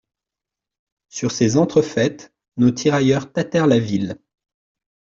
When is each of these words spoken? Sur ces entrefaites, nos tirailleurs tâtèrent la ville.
Sur 1.09 1.31
ces 1.31 1.57
entrefaites, 1.57 2.33
nos 2.57 2.71
tirailleurs 2.71 3.31
tâtèrent 3.31 3.67
la 3.67 3.77
ville. 3.77 4.19